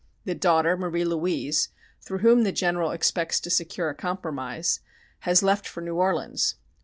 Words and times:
The 0.25 0.33
daughter, 0.33 0.75
Marie 0.75 1.05
Louise, 1.05 1.69
through 2.01 2.17
whom 2.25 2.41
the 2.41 2.51
General 2.51 2.89
expects 2.89 3.39
to 3.41 3.51
secure 3.51 3.89
a 3.89 3.93
compromise, 3.93 4.79
has 5.19 5.43
left 5.43 5.67
for 5.67 5.81
New 5.81 5.93
Orleans. 5.97 6.55